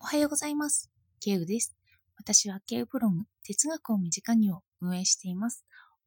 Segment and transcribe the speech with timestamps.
[0.00, 0.90] おはようございます。
[1.20, 1.76] ケウです。
[2.16, 5.64] 私はケウブログ、哲学を身近にを運営しています。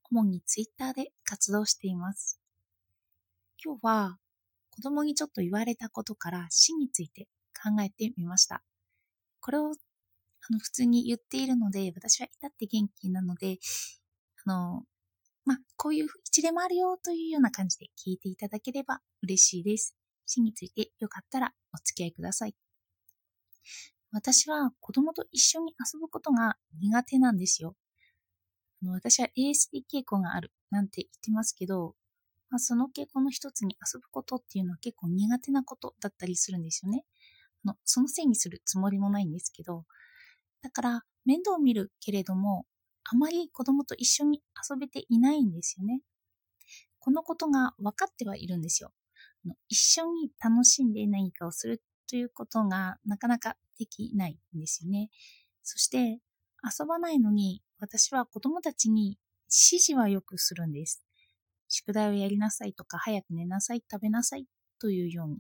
[0.10, 2.40] 主にツイッターで活動しています。
[3.64, 4.18] 今日は
[4.70, 8.64] 子供にちょっと言われたことから死について考えてみました。
[9.42, 9.74] これをあ
[10.54, 13.58] の普通に言っているので、私は至って元気なので、
[14.46, 14.84] あの、
[15.44, 19.96] まあ、こういう一例もあるよというような感じで聞いていただければ嬉しいです。
[20.26, 22.56] 死についてよかったらお付き合いください。
[24.12, 27.76] 私は子供と一緒に遊ぶことが苦手なんですよ。
[28.84, 31.96] 私は ASD 傾向があるなんて言ってますけど、
[32.50, 37.06] まあ、その傾向の一つに遊ぶことっていうのは結構苦手なことだったりするんですよね。
[37.64, 39.86] のそのせいにするつもりもないんですけど、
[40.62, 42.66] だから面倒を見るけれども、
[43.04, 46.02] あまり子供と一緒に遊べていないんですよね。
[47.00, 48.92] このことが分かってはいるんですよ。
[49.70, 55.10] 一緒に楽しんで何かをするということがなかなかできないんですよね。
[55.64, 56.20] そして
[56.62, 59.18] 遊ばないのに私は子供たちに
[59.48, 61.06] 指示はよくするんです。
[61.70, 64.46] 宿題をやりなさいとか早く寝なさい、食べなさい
[64.78, 65.38] というように。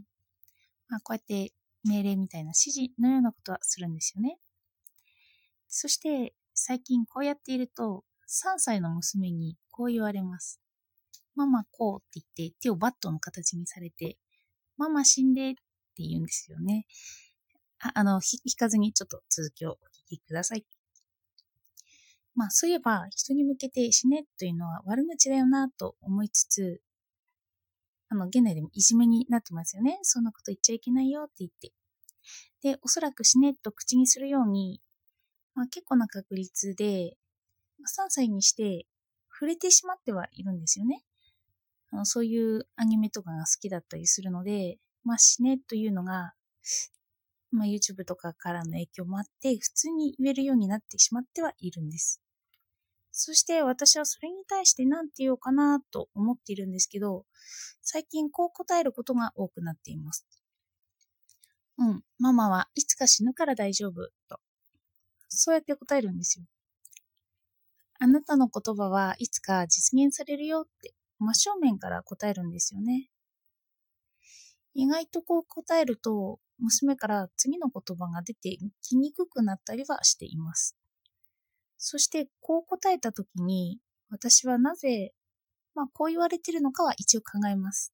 [0.87, 1.51] まあ、こうやって
[1.83, 4.37] 命令みたいな指示のようなことはするんですよね。
[5.67, 10.61] そして最近こうやっていると3歳の娘にこう言われます。
[11.35, 14.17] ママこうって言って手をバットの形にされて、
[14.77, 15.53] ママ死んでっ
[16.01, 16.85] って言うんですよね。
[17.79, 19.77] ああの、引かずにちょっと続きをお聞
[20.17, 20.65] きください。
[22.35, 26.81] まあそういえば人に向けて死ねというのは悪口だよなと思いつつ、
[28.09, 29.99] あの、現代でもいじめになってますよね。
[30.01, 31.71] そんなこと言っちゃいけないよって言って。
[32.61, 34.81] で、おそらく死ねと口にするように、
[35.55, 37.17] まあ、結構な確率で、
[37.81, 38.85] 3歳にして
[39.33, 41.03] 触れてしまってはいるんですよね。
[41.91, 46.33] あのそういうアニメとかが好きだったりするので、まあ死ねというのが、
[47.51, 52.21] まあ、YouTube とかからの影響もあって、普通に言えるようになってしまってはいるんです。
[53.11, 57.25] そして私はそれに対して何て言おうかなと思っているんですけど、
[57.81, 60.25] 最近こう答えることが多くなっています。
[61.77, 64.39] うん、ママはいつか死ぬから大丈夫と。
[65.27, 66.45] そうやって答えるんですよ。
[67.99, 73.09] あなたの言葉はいつか実現されるよって真正面から答えるんですよね。
[74.73, 80.77] 意外とこう答えると娘から次の言葉が出てきにくくなったりはしています。
[81.77, 85.13] そしてこう答えたときに私はなぜ、
[85.73, 87.93] まあこう言われてるのかは一応考えます。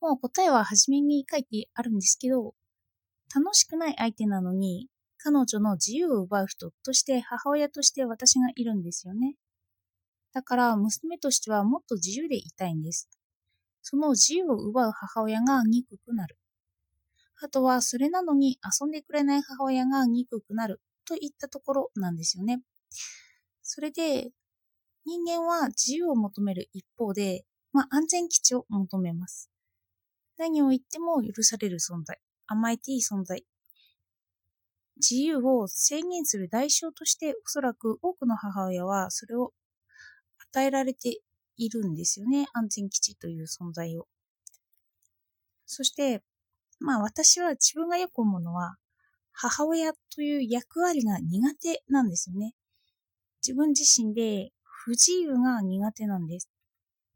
[0.00, 2.54] もう答えは初めに書いてあるんですけど、
[3.34, 9.36] 楽しくない相手なのに彼女の自由を奪う人として母親として私がいるんですよね。
[10.32, 13.08] だから娘としてはもっと自由でいたいんです。
[13.90, 16.36] その自由を奪う母親が憎くなる。
[17.42, 22.60] あとはそれなのに遊んでくれない母親が憎くなるといったところなんですよね。
[23.64, 24.30] それで
[25.04, 29.50] 人間は自由を求める一方で、まあ、安全基地を求めます。
[30.38, 33.44] 何を言っても許される存在、甘えていい存在。
[34.98, 39.52] 自由を制限する代償としておそらく多くの母親はそれを
[40.52, 41.22] 与えられて
[41.64, 42.46] いるんですよね。
[42.54, 44.06] 安全基地という存在を。
[45.66, 46.22] そして、
[46.78, 48.76] まあ私は自分がよく思うのは、
[49.32, 52.54] 母親という役割が苦手なんですよね。
[53.46, 56.50] 自分自身で不自由が苦手なんです。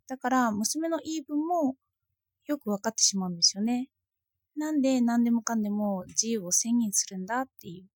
[0.08, 1.76] だから娘の言い分も
[2.46, 3.88] よく分かってしまうんですよね。
[4.56, 7.86] なんで何でもかんでも自由を宣言するんだっていう。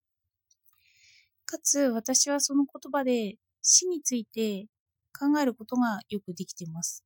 [1.45, 4.67] かつ私はその言葉で死について
[5.19, 7.05] 考えることがよくできています。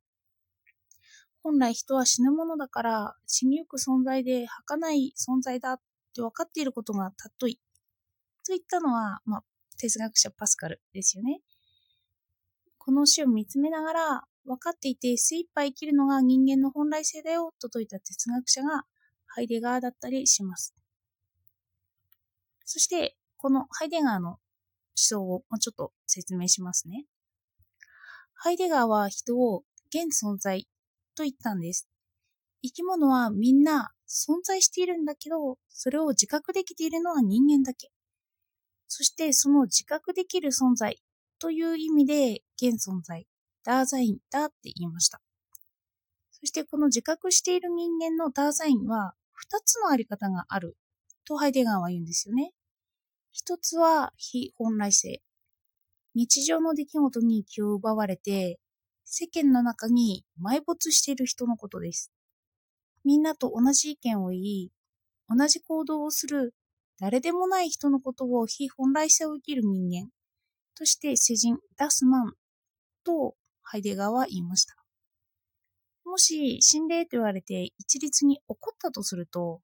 [1.43, 5.81] 本来人は死ぬものだから死にゆく存在で儚い存在だっ
[6.15, 7.61] て分かっていることが尊い。
[8.47, 9.45] といったのは、まあ、
[9.79, 11.41] 哲学者パスカルですよね。
[12.79, 18.85] この死を見つめながら分かっていて精一杯生きるのが人間の本来性だよと説いた哲学者が
[19.27, 20.75] ハイデガーだったりします。
[22.65, 24.39] そして、このハイデガーの思
[24.95, 27.07] 想をもうちょっと説明しますね。
[28.45, 30.67] ハイデガーは人を現存在
[31.17, 31.89] と言ったんです。
[32.61, 37.93] 生き物はみんな存在しているんだけど、それを自覚できているのは人間だけ。
[38.89, 40.99] そしてその自覚できる存在
[41.39, 43.29] という意味で現存在、
[43.63, 45.21] ダーザインだって言いました。
[46.33, 50.77] そしてこの自覚している人間のダーザインは2つのあり方がある
[51.25, 52.51] とハイデガーは言うんですよね。
[53.31, 55.23] 一つは非本来性。
[56.15, 58.59] 日常の出来事に気を奪われて、
[59.05, 62.13] 世間の中に埋没している人のことです。
[63.05, 64.71] みんなと同じ意見を言い、
[65.29, 66.55] 同じ行動をする
[67.01, 70.11] 誰でもない人のことを非本来性を生きる人間
[70.77, 72.33] として世人、ダスマン
[73.05, 74.77] とハイデガーは言いました。
[76.05, 79.61] もし心霊と言われて一律に怒ったとすると、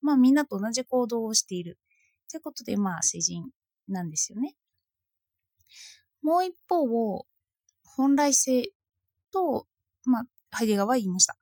[0.00, 1.78] まあみんなと同じ行動をしている。
[2.30, 3.50] ということで、まあ世人
[3.88, 4.54] なんですよね。
[6.22, 7.26] もう一方を
[7.96, 8.70] 本来性
[9.32, 9.66] と、
[10.04, 11.36] まあ、ハイデガーは言いました。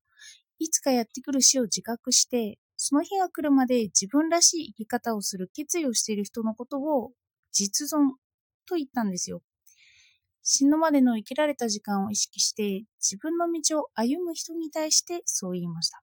[0.58, 7.12] いつかやってくる死を自覚して、その日が来るまで自分らしい生き方をする決意をしている人のことを
[7.52, 8.12] 実存
[8.66, 9.42] と言ったんですよ。
[10.42, 16.02] 死ぬまでの生きられた時間を意識して自分の道を歩む人に対してそう言いました。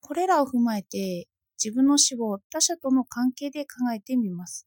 [0.00, 1.26] これらを踏まえて
[1.62, 4.66] 自分の死を他者との関係で考えてみます。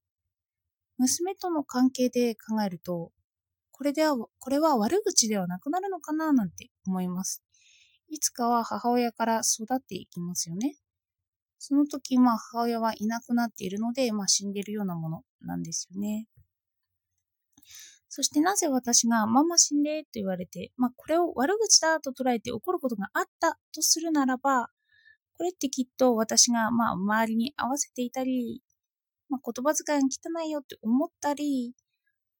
[0.99, 3.11] 娘との関係で考えると、
[3.71, 7.41] これでは、これは悪口ではなくなるのかななんて思います。
[8.09, 10.75] いつかは母親から育っていきますよね。
[11.57, 16.27] その時、まあ母親はいなくなっているので、まあ死んでるようなものなんですよね。
[18.09, 24.69] そしてなぜ私がママ死んでと言われて、まあこれを悪口だと捉えて怒ることがあったとするならば、
[25.37, 28.61] これってきっと私がまあ周りに合わせていたり、
[29.29, 31.73] まあ、言葉遣いが汚いよって思ったり、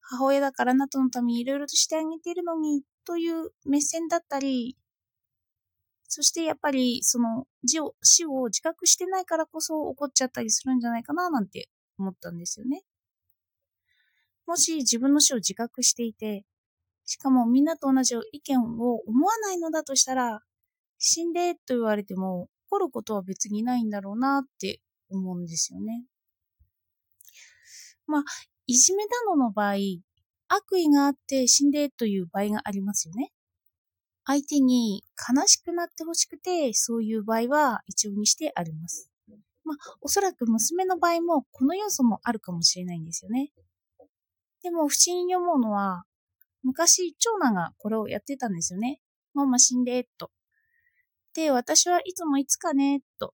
[0.02, 4.76] 母親だからあなたのためにいろいろとしてあげているのにという目線だったり、
[6.08, 11.70] そしてやっぱりその死を死を自覚してないからこそ怒っちゃったりするんじゃないかななんて
[12.00, 12.82] 思ったんですよね。
[14.48, 16.44] もし自分の死を自覚していて、
[17.06, 20.42] しかもみんなと同じ意見を思わないのだとしたら、
[20.98, 26.06] 死んでと言われても怒ることは別にないんだろうなって思うんですよね。
[28.10, 28.24] まあ、
[28.66, 29.76] いじめだのの場合、
[30.48, 33.32] 悪意があって死んでという場合がありますよね。
[34.26, 39.12] 相手に悲しくなってほしくて、そういう場合は一応にしてあります。
[39.64, 43.52] まあ、おそらく娘の場合もこの要素もあるかもしれないんですよね。
[44.64, 46.04] でも不思議に思うのは、
[46.64, 49.02] 昔長男がこれをやってたんですよね。
[49.36, 50.32] ママ死んで、と。
[51.36, 53.36] で、私はいつもいつかね、と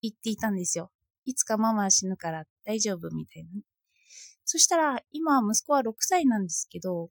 [0.00, 0.92] 言っていたんですよ。
[1.24, 3.50] いつかママは死ぬから大丈夫みたいな。
[4.44, 7.10] そしたら、今息子は6歳なんですけど、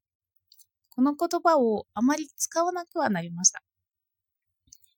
[0.89, 3.63] この言葉をあまり使わなくはなりました。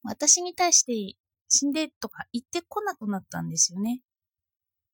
[0.04, 4.02] 私に対して死んでとか言ってこなくなったんですよね。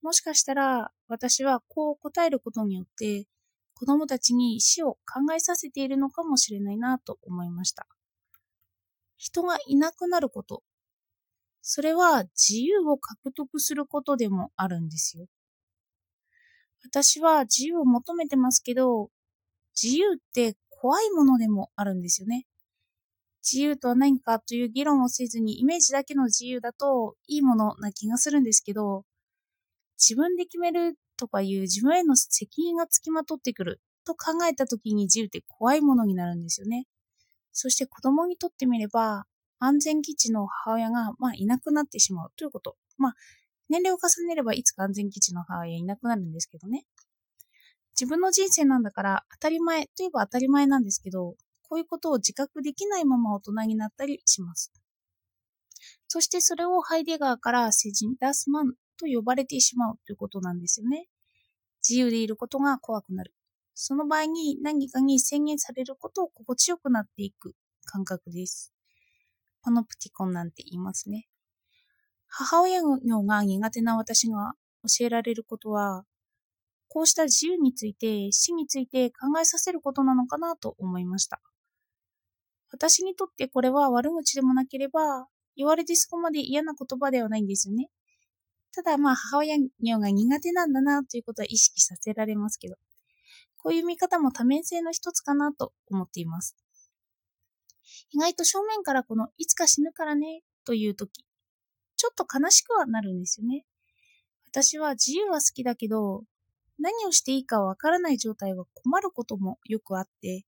[0.01, 3.25] もしかしたら私はこう答えることによって
[3.73, 7.87] 子供たちに死を考えさせているのかもしれないなと思いました。
[9.17, 10.63] 人がいなくなること。
[11.61, 15.27] それは自由を獲得することでもあるんですよ。
[16.83, 19.09] 私は自由を求めてますけど、
[19.81, 22.45] 自由って怖いものでもあるんですよね。
[23.43, 29.03] 自由とは何かという議論をせずにイメージだけの自由だといいものな気がするんですけど、
[29.97, 36.85] 自分で決めるとかいう自分への責任がつきまとってくると考えた時に自由って怖いものになるんですよね。
[37.51, 39.25] そして子供にとってみれば
[39.59, 42.77] 安全基地の母親が、まあ、いなくなってしまうということ。
[42.97, 43.15] まあ、
[43.69, 46.85] 年齢を重ねればいつか安全基地の母親いなくなるんですけどね。
[47.99, 51.35] 自分の人生なんだから当たり前といえば当たり前なんですけど、
[51.67, 54.71] こういうことを自覚できないまま大人になったりします。
[56.07, 61.07] そしてそれをハイデガーからセジンダスマンと呼ばれてしまうということなんですよね。
[61.87, 63.33] 自由でいることが怖くなる。
[63.75, 67.53] その場合に何かに宣言されることを心地よくなっていく
[67.85, 68.73] 感覚です。
[69.61, 71.27] パノプティコンなんて言いますね。
[72.29, 76.05] 母親業が苦手な私が教えられることは、
[76.87, 81.41] こうした自由について、死について考えさせることなのかなと思いました。
[82.71, 87.89] 私にとってこれは悪口でもなければ、言われてそこまで嫌な言葉ではないんですよね。
[88.73, 92.75] ただまあ母親業が苦手なんだなということは意識させられますけど、
[93.57, 96.55] こういう見方も多面性の一つかなと思っています。
[98.11, 101.25] 意外と正面からこのいつか死ぬからねという時、
[101.99, 103.65] ちょっと悲しくはなるんですよね。
[104.47, 106.23] 私は自由は好きだけど、
[106.79, 110.45] 何をしていいかわからない状態は困ることもよくあって、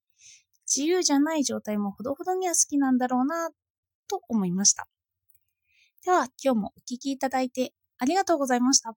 [0.65, 3.49] 自由じゃない状態もほどほどには好きなんだろうな、
[4.07, 4.87] と思いました。
[6.05, 8.95] では、今日もお聴きいただいてありがとうございました。